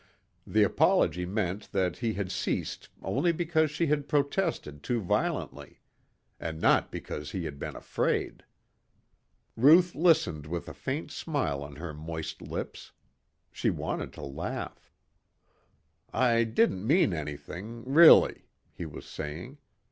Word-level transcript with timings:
The 0.47 0.63
apology 0.63 1.27
meant 1.27 1.71
that 1.73 1.97
he 1.97 2.13
had 2.13 2.31
ceased 2.31 2.89
only 3.03 3.31
because 3.31 3.69
she 3.69 3.85
had 3.85 4.07
protested 4.07 4.81
too 4.81 4.99
violently. 4.99 5.79
And 6.39 6.59
not 6.59 6.91
because 6.91 7.29
he 7.29 7.43
had 7.45 7.59
been 7.59 7.75
afraid. 7.75 8.43
Ruth 9.55 9.93
listened 9.93 10.47
with 10.47 10.67
a 10.67 10.73
faint 10.73 11.11
smile 11.11 11.61
on 11.61 11.75
her 11.75 11.93
moist 11.93 12.41
lips. 12.41 12.93
She 13.51 13.69
wanted 13.69 14.11
to 14.13 14.23
laugh. 14.23 14.91
"I 16.11 16.45
didn't 16.45 16.87
mean 16.87 17.13
anything 17.13 17.83
really," 17.85 18.47
he 18.73 18.87
was 18.87 19.05
saying. 19.05 19.59